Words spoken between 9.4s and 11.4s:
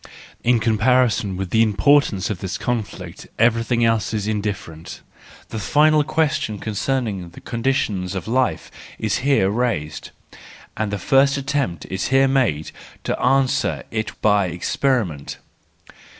raised, and the first